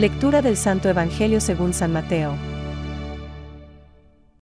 Lectura 0.00 0.40
del 0.40 0.56
Santo 0.56 0.88
Evangelio 0.88 1.42
según 1.42 1.74
San 1.74 1.92
Mateo. 1.92 2.34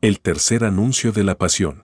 El 0.00 0.18
tercer 0.18 0.64
anuncio 0.64 1.12
de 1.12 1.22
la 1.22 1.38
pasión. 1.38 1.84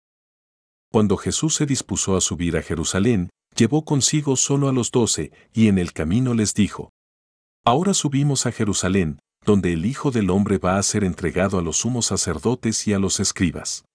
Cuando 0.92 1.16
Jesús 1.16 1.56
se 1.56 1.66
dispuso 1.66 2.18
a 2.18 2.20
subir 2.20 2.58
a 2.58 2.62
Jerusalén, 2.62 3.30
llevó 3.56 3.86
consigo 3.86 4.36
solo 4.36 4.68
a 4.68 4.74
los 4.74 4.92
doce, 4.92 5.32
y 5.54 5.70
en 5.70 5.78
el 5.78 5.94
camino 5.94 6.34
les 6.34 6.54
dijo, 6.54 6.92
Ahora 7.64 7.94
subimos 7.94 8.46
a 8.46 8.52
Jerusalén, 8.52 9.20
donde 9.46 9.72
el 9.72 9.86
Hijo 9.86 10.12
del 10.12 10.32
Hombre 10.32 10.58
va 10.58 10.78
a 10.78 10.84
ser 10.84 11.06
entregado 11.06 11.58
a 11.58 11.62
los 11.62 11.78
sumos 11.78 12.08
sacerdotes 12.08 12.86
y 12.90 12.94
a 12.94 13.00
los 13.00 13.22
escribas. 13.22 13.86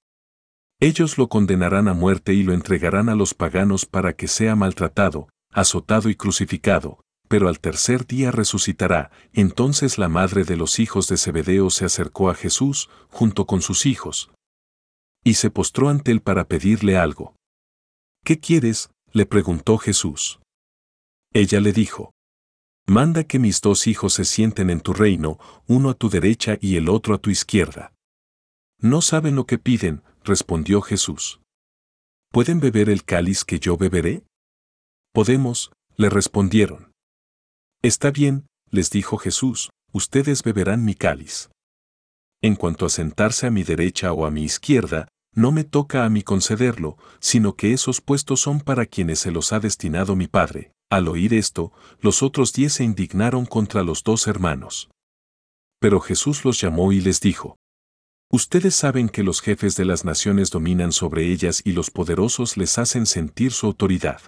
Ellos 0.80 1.18
lo 1.18 1.28
condenarán 1.28 1.86
a 1.86 1.92
muerte 1.92 2.32
y 2.32 2.44
lo 2.44 2.54
entregarán 2.54 3.10
a 3.10 3.14
los 3.14 3.34
paganos 3.34 3.84
para 3.84 4.14
que 4.14 4.26
sea 4.26 4.56
maltratado, 4.56 5.28
azotado 5.52 6.08
y 6.08 6.14
crucificado, 6.14 7.02
pero 7.30 7.46
al 7.46 7.60
tercer 7.60 8.08
día 8.08 8.32
resucitará. 8.32 9.12
Entonces 9.32 9.98
la 9.98 10.08
madre 10.08 10.42
de 10.42 10.56
los 10.56 10.80
hijos 10.80 11.06
de 11.06 11.16
Zebedeo 11.16 11.70
se 11.70 11.84
acercó 11.84 12.28
a 12.28 12.34
Jesús, 12.34 12.90
junto 13.08 13.46
con 13.46 13.62
sus 13.62 13.86
hijos, 13.86 14.32
y 15.22 15.34
se 15.34 15.48
postró 15.48 15.90
ante 15.90 16.10
él 16.10 16.22
para 16.22 16.48
pedirle 16.48 16.98
algo. 16.98 17.36
¿Qué 18.24 18.40
quieres? 18.40 18.90
le 19.12 19.26
preguntó 19.26 19.78
Jesús. 19.78 20.40
Ella 21.32 21.60
le 21.60 21.72
dijo, 21.72 22.10
Manda 22.88 23.22
que 23.22 23.38
mis 23.38 23.60
dos 23.60 23.86
hijos 23.86 24.14
se 24.14 24.24
sienten 24.24 24.68
en 24.68 24.80
tu 24.80 24.92
reino, 24.92 25.38
uno 25.68 25.90
a 25.90 25.94
tu 25.94 26.10
derecha 26.10 26.58
y 26.60 26.74
el 26.74 26.88
otro 26.88 27.14
a 27.14 27.18
tu 27.18 27.30
izquierda. 27.30 27.92
No 28.80 29.02
saben 29.02 29.36
lo 29.36 29.46
que 29.46 29.58
piden, 29.58 30.02
respondió 30.24 30.82
Jesús. 30.82 31.40
¿Pueden 32.32 32.58
beber 32.58 32.90
el 32.90 33.04
cáliz 33.04 33.44
que 33.44 33.60
yo 33.60 33.76
beberé? 33.76 34.24
Podemos, 35.12 35.70
le 35.96 36.10
respondieron. 36.10 36.89
Está 37.82 38.10
bien, 38.10 38.46
les 38.70 38.90
dijo 38.90 39.16
Jesús, 39.16 39.70
ustedes 39.90 40.42
beberán 40.42 40.84
mi 40.84 40.94
cáliz. 40.94 41.48
En 42.42 42.54
cuanto 42.54 42.84
a 42.84 42.90
sentarse 42.90 43.46
a 43.46 43.50
mi 43.50 43.62
derecha 43.62 44.12
o 44.12 44.26
a 44.26 44.30
mi 44.30 44.42
izquierda, 44.42 45.08
no 45.34 45.50
me 45.50 45.64
toca 45.64 46.04
a 46.04 46.10
mí 46.10 46.22
concederlo, 46.22 46.98
sino 47.20 47.54
que 47.54 47.72
esos 47.72 48.02
puestos 48.02 48.40
son 48.40 48.60
para 48.60 48.84
quienes 48.84 49.20
se 49.20 49.30
los 49.30 49.54
ha 49.54 49.60
destinado 49.60 50.14
mi 50.14 50.26
Padre. 50.26 50.72
Al 50.90 51.08
oír 51.08 51.32
esto, 51.32 51.72
los 52.00 52.22
otros 52.22 52.52
diez 52.52 52.74
se 52.74 52.84
indignaron 52.84 53.46
contra 53.46 53.82
los 53.82 54.02
dos 54.02 54.26
hermanos. 54.26 54.90
Pero 55.80 56.00
Jesús 56.00 56.44
los 56.44 56.60
llamó 56.60 56.92
y 56.92 57.00
les 57.00 57.20
dijo, 57.20 57.56
Ustedes 58.30 58.74
saben 58.74 59.08
que 59.08 59.22
los 59.22 59.40
jefes 59.40 59.74
de 59.76 59.86
las 59.86 60.04
naciones 60.04 60.50
dominan 60.50 60.92
sobre 60.92 61.32
ellas 61.32 61.62
y 61.64 61.72
los 61.72 61.90
poderosos 61.90 62.58
les 62.58 62.76
hacen 62.78 63.06
sentir 63.06 63.52
su 63.52 63.66
autoridad. 63.66 64.20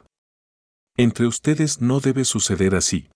Entre 0.97 1.27
ustedes 1.27 1.83
no 1.83 2.00
debe 2.00 2.25
suceder 2.25 2.75
así. 2.75 3.11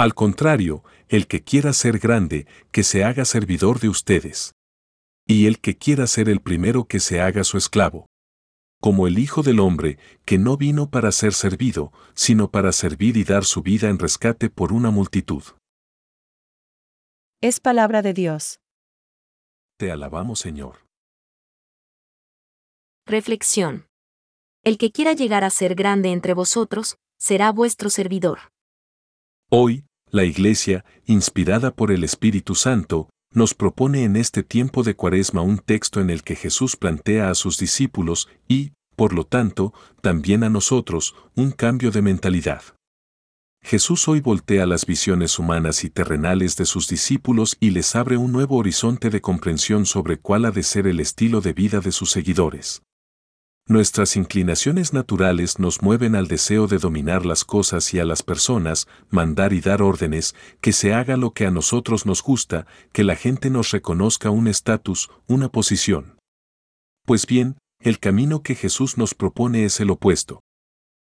Al 0.00 0.14
contrario, 0.14 0.82
el 1.08 1.26
que 1.26 1.44
quiera 1.44 1.74
ser 1.74 1.98
grande, 1.98 2.46
que 2.72 2.84
se 2.84 3.04
haga 3.04 3.26
servidor 3.26 3.80
de 3.80 3.90
ustedes. 3.90 4.54
Y 5.26 5.46
el 5.46 5.60
que 5.60 5.76
quiera 5.76 6.06
ser 6.06 6.30
el 6.30 6.40
primero 6.40 6.86
que 6.86 7.00
se 7.00 7.20
haga 7.20 7.44
su 7.44 7.58
esclavo 7.58 8.06
como 8.80 9.06
el 9.06 9.18
Hijo 9.18 9.42
del 9.42 9.60
Hombre, 9.60 9.98
que 10.24 10.38
no 10.38 10.56
vino 10.56 10.88
para 10.88 11.12
ser 11.12 11.34
servido, 11.34 11.92
sino 12.14 12.50
para 12.50 12.72
servir 12.72 13.18
y 13.18 13.24
dar 13.24 13.44
su 13.44 13.60
vida 13.60 13.90
en 13.90 13.98
rescate 13.98 14.48
por 14.48 14.72
una 14.72 14.90
multitud. 14.90 15.42
Es 17.42 17.60
palabra 17.60 18.00
de 18.00 18.14
Dios. 18.14 18.58
Te 19.76 19.92
alabamos, 19.92 20.40
Señor. 20.40 20.86
Reflexión. 23.06 23.86
El 24.64 24.78
que 24.78 24.92
quiera 24.92 25.12
llegar 25.12 25.44
a 25.44 25.50
ser 25.50 25.74
grande 25.74 26.10
entre 26.10 26.32
vosotros, 26.32 26.96
será 27.18 27.52
vuestro 27.52 27.90
servidor. 27.90 28.38
Hoy, 29.50 29.84
la 30.10 30.24
Iglesia, 30.24 30.84
inspirada 31.06 31.70
por 31.70 31.90
el 31.90 32.04
Espíritu 32.04 32.54
Santo, 32.54 33.08
nos 33.32 33.54
propone 33.54 34.04
en 34.04 34.16
este 34.16 34.42
tiempo 34.42 34.82
de 34.82 34.94
cuaresma 34.94 35.42
un 35.42 35.58
texto 35.58 36.00
en 36.00 36.10
el 36.10 36.22
que 36.22 36.34
Jesús 36.34 36.76
plantea 36.76 37.30
a 37.30 37.34
sus 37.34 37.58
discípulos 37.58 38.28
y, 38.48 38.72
por 38.96 39.12
lo 39.12 39.24
tanto, 39.24 39.72
también 40.02 40.42
a 40.42 40.50
nosotros, 40.50 41.14
un 41.36 41.52
cambio 41.52 41.90
de 41.90 42.02
mentalidad. 42.02 42.62
Jesús 43.62 44.08
hoy 44.08 44.20
voltea 44.20 44.66
las 44.66 44.86
visiones 44.86 45.38
humanas 45.38 45.84
y 45.84 45.90
terrenales 45.90 46.56
de 46.56 46.64
sus 46.64 46.88
discípulos 46.88 47.56
y 47.60 47.70
les 47.70 47.94
abre 47.94 48.16
un 48.16 48.32
nuevo 48.32 48.56
horizonte 48.56 49.10
de 49.10 49.20
comprensión 49.20 49.86
sobre 49.86 50.18
cuál 50.18 50.46
ha 50.46 50.50
de 50.50 50.62
ser 50.62 50.86
el 50.86 50.98
estilo 50.98 51.40
de 51.40 51.52
vida 51.52 51.80
de 51.80 51.92
sus 51.92 52.10
seguidores. 52.10 52.82
Nuestras 53.70 54.16
inclinaciones 54.16 54.92
naturales 54.92 55.60
nos 55.60 55.80
mueven 55.80 56.16
al 56.16 56.26
deseo 56.26 56.66
de 56.66 56.78
dominar 56.78 57.24
las 57.24 57.44
cosas 57.44 57.94
y 57.94 58.00
a 58.00 58.04
las 58.04 58.24
personas, 58.24 58.88
mandar 59.10 59.52
y 59.52 59.60
dar 59.60 59.80
órdenes, 59.80 60.34
que 60.60 60.72
se 60.72 60.92
haga 60.92 61.16
lo 61.16 61.34
que 61.34 61.46
a 61.46 61.52
nosotros 61.52 62.04
nos 62.04 62.20
gusta, 62.20 62.66
que 62.92 63.04
la 63.04 63.14
gente 63.14 63.48
nos 63.48 63.70
reconozca 63.70 64.30
un 64.30 64.48
estatus, 64.48 65.08
una 65.28 65.50
posición. 65.50 66.18
Pues 67.06 67.28
bien, 67.28 67.58
el 67.80 68.00
camino 68.00 68.42
que 68.42 68.56
Jesús 68.56 68.98
nos 68.98 69.14
propone 69.14 69.64
es 69.64 69.78
el 69.78 69.90
opuesto. 69.90 70.40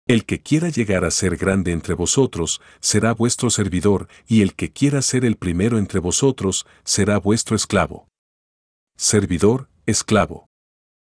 El 0.06 0.24
que 0.24 0.40
quiera 0.40 0.68
llegar 0.68 1.04
a 1.04 1.10
ser 1.10 1.36
grande 1.36 1.72
entre 1.72 1.94
vosotros, 1.94 2.60
será 2.78 3.12
vuestro 3.12 3.50
servidor, 3.50 4.06
y 4.28 4.42
el 4.42 4.54
que 4.54 4.70
quiera 4.70 5.02
ser 5.02 5.24
el 5.24 5.34
primero 5.34 5.78
entre 5.78 5.98
vosotros, 5.98 6.64
será 6.84 7.18
vuestro 7.18 7.56
esclavo. 7.56 8.06
Servidor, 8.96 9.68
esclavo. 9.84 10.46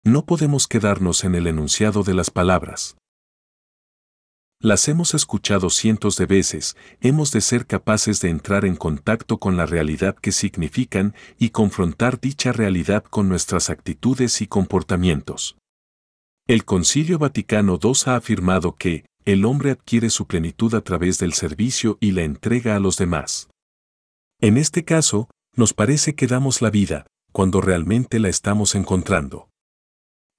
No 0.06 0.26
podemos 0.26 0.68
quedarnos 0.68 1.24
en 1.24 1.34
el 1.34 1.46
enunciado 1.46 2.02
de 2.02 2.12
las 2.12 2.28
palabras. 2.28 2.98
Las 4.60 4.86
hemos 4.88 5.14
escuchado 5.14 5.70
cientos 5.70 6.18
de 6.18 6.26
veces, 6.26 6.76
hemos 7.00 7.32
de 7.32 7.40
ser 7.40 7.66
capaces 7.66 8.20
de 8.20 8.28
entrar 8.28 8.66
en 8.66 8.76
contacto 8.76 9.38
con 9.38 9.56
la 9.56 9.64
realidad 9.64 10.14
que 10.14 10.30
significan 10.30 11.14
y 11.38 11.50
confrontar 11.50 12.20
dicha 12.20 12.52
realidad 12.52 13.02
con 13.02 13.30
nuestras 13.30 13.70
actitudes 13.70 14.42
y 14.42 14.46
comportamientos. 14.46 15.56
El 16.46 16.66
Concilio 16.66 17.18
Vaticano 17.18 17.78
II 17.82 17.92
ha 18.04 18.16
afirmado 18.16 18.76
que, 18.76 19.06
el 19.24 19.46
hombre 19.46 19.70
adquiere 19.70 20.10
su 20.10 20.26
plenitud 20.26 20.74
a 20.74 20.82
través 20.82 21.18
del 21.18 21.32
servicio 21.32 21.96
y 21.98 22.12
la 22.12 22.24
entrega 22.24 22.76
a 22.76 22.78
los 22.78 22.98
demás. 22.98 23.48
En 24.38 24.58
este 24.58 24.84
caso, 24.84 25.30
nos 25.56 25.72
parece 25.72 26.14
que 26.14 26.26
damos 26.26 26.60
la 26.60 26.68
vida, 26.68 27.06
cuando 27.32 27.62
realmente 27.62 28.18
la 28.18 28.28
estamos 28.28 28.74
encontrando. 28.74 29.48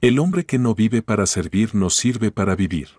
El 0.06 0.20
hombre 0.20 0.46
que 0.46 0.60
no 0.60 0.76
vive 0.76 1.02
para 1.02 1.26
servir 1.26 1.74
nos 1.74 1.96
sirve 1.96 2.30
para 2.30 2.56
vivir. 2.56 2.90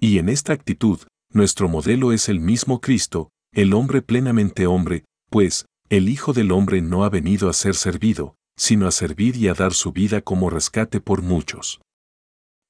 Y 0.00 0.16
en 0.16 0.30
esta 0.30 0.54
actitud, 0.54 1.00
nuestro 1.30 1.68
modelo 1.68 2.10
es 2.10 2.30
el 2.30 2.40
mismo 2.40 2.80
Cristo, 2.80 3.28
el 3.52 3.74
hombre 3.74 4.00
plenamente 4.00 4.66
hombre, 4.66 5.04
pues, 5.28 5.66
el 5.90 6.08
Hijo 6.08 6.32
del 6.32 6.52
Hombre 6.52 6.80
no 6.80 7.04
ha 7.04 7.10
venido 7.10 7.50
a 7.50 7.52
ser 7.52 7.74
servido, 7.74 8.34
sino 8.56 8.86
a 8.86 8.92
servir 8.92 9.36
y 9.36 9.48
a 9.48 9.52
dar 9.52 9.74
su 9.74 9.92
vida 9.92 10.22
como 10.22 10.48
rescate 10.48 11.02
por 11.02 11.20
muchos. 11.20 11.82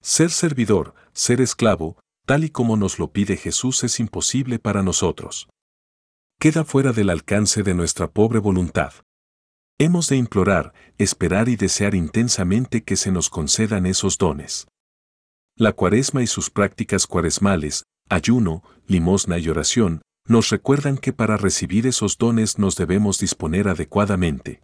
Ser 0.02 0.32
servidor, 0.32 0.96
ser 1.12 1.40
esclavo, 1.40 2.00
tal 2.26 2.42
y 2.42 2.50
como 2.50 2.76
nos 2.76 2.98
lo 2.98 3.12
pide 3.12 3.36
Jesús 3.36 3.84
es 3.84 4.00
imposible 4.00 4.58
para 4.58 4.82
nosotros. 4.82 5.48
Queda 6.40 6.64
fuera 6.64 6.92
del 6.92 7.10
alcance 7.10 7.62
de 7.62 7.74
nuestra 7.74 8.10
pobre 8.10 8.40
voluntad. 8.40 8.92
Hemos 9.78 10.08
de 10.08 10.16
implorar, 10.16 10.72
esperar 10.96 11.50
y 11.50 11.56
desear 11.56 11.94
intensamente 11.94 12.82
que 12.82 12.96
se 12.96 13.12
nos 13.12 13.28
concedan 13.28 13.84
esos 13.84 14.16
dones. 14.16 14.66
La 15.54 15.74
cuaresma 15.74 16.22
y 16.22 16.26
sus 16.26 16.48
prácticas 16.48 17.06
cuaresmales, 17.06 17.84
ayuno, 18.08 18.62
limosna 18.86 19.38
y 19.38 19.50
oración, 19.50 20.00
nos 20.26 20.48
recuerdan 20.48 20.96
que 20.96 21.12
para 21.12 21.36
recibir 21.36 21.86
esos 21.86 22.16
dones 22.16 22.58
nos 22.58 22.76
debemos 22.76 23.18
disponer 23.18 23.68
adecuadamente. 23.68 24.62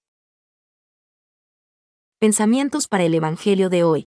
Pensamientos 2.19 2.89
para 2.89 3.05
el 3.05 3.13
Evangelio 3.15 3.69
de 3.69 3.85
hoy. 3.85 4.07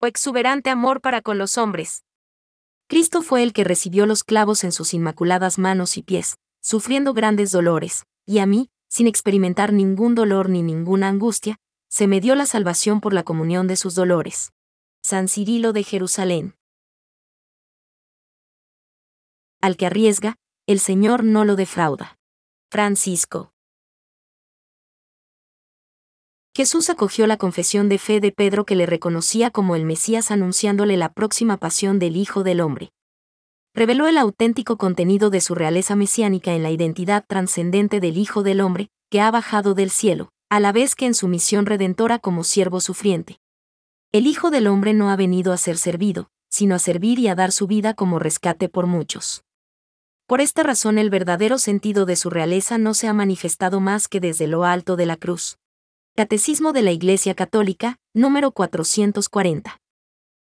O 0.00 0.06
exuberante 0.06 0.70
amor 0.70 1.00
para 1.00 1.20
con 1.20 1.36
los 1.36 1.58
hombres. 1.58 2.04
Cristo 2.86 3.22
fue 3.22 3.42
el 3.42 3.52
que 3.52 3.64
recibió 3.64 4.06
los 4.06 4.22
clavos 4.22 4.62
en 4.62 4.70
sus 4.70 4.94
inmaculadas 4.94 5.58
manos 5.58 5.96
y 5.96 6.04
pies, 6.04 6.36
sufriendo 6.60 7.12
grandes 7.12 7.50
dolores, 7.50 8.04
y 8.24 8.38
a 8.38 8.46
mí, 8.46 8.70
sin 8.88 9.06
experimentar 9.06 9.72
ningún 9.72 10.14
dolor 10.14 10.48
ni 10.48 10.62
ninguna 10.62 11.08
angustia, 11.08 11.56
se 11.88 12.06
me 12.06 12.20
dio 12.20 12.34
la 12.34 12.46
salvación 12.46 13.00
por 13.00 13.12
la 13.12 13.22
comunión 13.22 13.66
de 13.66 13.76
sus 13.76 13.94
dolores. 13.94 14.52
San 15.02 15.28
Cirilo 15.28 15.72
de 15.72 15.84
Jerusalén. 15.84 16.54
Al 19.60 19.76
que 19.76 19.86
arriesga, 19.86 20.36
el 20.66 20.80
Señor 20.80 21.24
no 21.24 21.44
lo 21.44 21.56
defrauda. 21.56 22.18
Francisco. 22.70 23.52
Jesús 26.54 26.90
acogió 26.90 27.26
la 27.26 27.36
confesión 27.36 27.88
de 27.88 27.98
fe 27.98 28.20
de 28.20 28.32
Pedro 28.32 28.66
que 28.66 28.74
le 28.74 28.86
reconocía 28.86 29.50
como 29.50 29.76
el 29.76 29.84
Mesías 29.84 30.30
anunciándole 30.30 30.96
la 30.96 31.12
próxima 31.12 31.56
pasión 31.56 31.98
del 31.98 32.16
Hijo 32.16 32.42
del 32.42 32.60
Hombre 32.60 32.92
reveló 33.78 34.08
el 34.08 34.18
auténtico 34.18 34.76
contenido 34.76 35.30
de 35.30 35.40
su 35.40 35.54
realeza 35.54 35.94
mesiánica 35.94 36.52
en 36.52 36.64
la 36.64 36.72
identidad 36.72 37.24
trascendente 37.24 38.00
del 38.00 38.18
Hijo 38.18 38.42
del 38.42 38.60
Hombre, 38.60 38.90
que 39.08 39.20
ha 39.20 39.30
bajado 39.30 39.74
del 39.74 39.90
cielo, 39.90 40.30
a 40.50 40.58
la 40.58 40.72
vez 40.72 40.96
que 40.96 41.06
en 41.06 41.14
su 41.14 41.28
misión 41.28 41.64
redentora 41.64 42.18
como 42.18 42.42
siervo 42.42 42.80
sufriente. 42.80 43.38
El 44.10 44.26
Hijo 44.26 44.50
del 44.50 44.66
Hombre 44.66 44.94
no 44.94 45.10
ha 45.10 45.16
venido 45.16 45.52
a 45.52 45.56
ser 45.56 45.76
servido, 45.76 46.28
sino 46.50 46.74
a 46.74 46.80
servir 46.80 47.20
y 47.20 47.28
a 47.28 47.36
dar 47.36 47.52
su 47.52 47.68
vida 47.68 47.94
como 47.94 48.18
rescate 48.18 48.68
por 48.68 48.88
muchos. 48.88 49.44
Por 50.26 50.40
esta 50.40 50.64
razón 50.64 50.98
el 50.98 51.08
verdadero 51.08 51.56
sentido 51.56 52.04
de 52.04 52.16
su 52.16 52.30
realeza 52.30 52.78
no 52.78 52.94
se 52.94 53.06
ha 53.06 53.12
manifestado 53.12 53.78
más 53.78 54.08
que 54.08 54.18
desde 54.18 54.48
lo 54.48 54.64
alto 54.64 54.96
de 54.96 55.06
la 55.06 55.16
cruz. 55.16 55.56
Catecismo 56.16 56.72
de 56.72 56.82
la 56.82 56.90
Iglesia 56.90 57.36
Católica, 57.36 58.00
número 58.12 58.50
440. 58.50 59.80